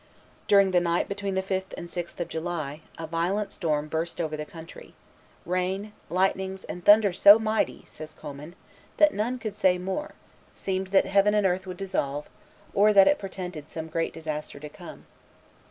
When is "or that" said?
12.73-13.07